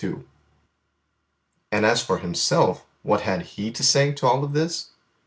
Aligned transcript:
II 0.03 0.23
And 1.71 1.85
as 1.85 2.03
for 2.03 2.17
Himself, 2.17 2.87
what 3.03 3.21
had 3.21 3.43
He 3.43 3.69
to 3.69 3.83
say 3.83 4.11
to 4.13 4.25
all 4.25 4.47
this? 4.47 4.89